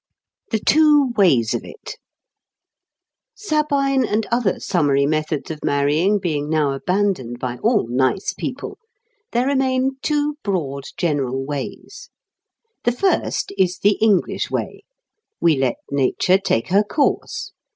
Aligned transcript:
THE 0.49 0.57
TWO 0.57 1.11
WAYS 1.15 1.53
OF 1.53 1.63
IT 1.63 1.99
Sabine 3.35 4.03
and 4.03 4.25
other 4.31 4.59
summary 4.59 5.05
methods 5.05 5.51
of 5.51 5.63
marrying 5.63 6.17
being 6.17 6.49
now 6.49 6.71
abandoned 6.71 7.37
by 7.37 7.57
all 7.57 7.85
nice 7.87 8.33
people, 8.33 8.79
there 9.31 9.45
remain 9.45 9.97
two 10.01 10.37
broad 10.43 10.85
general 10.97 11.45
ways. 11.45 12.09
The 12.83 12.91
first 12.93 13.51
is 13.59 13.77
the 13.77 13.99
English 14.01 14.49
way. 14.49 14.81
We 15.39 15.55
let 15.55 15.75
nature 15.91 16.39
take 16.39 16.69
her 16.69 16.81
course. 16.83 17.51